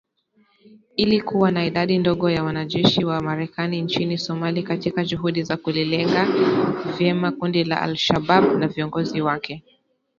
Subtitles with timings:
[0.95, 6.27] Ili kuwa na idadi ndogo ya wanajeshi wa Marekani nchini Somalia katika juhudi za kulilenga
[6.97, 9.63] vyema kundi la al-Shabaab na viongozi wake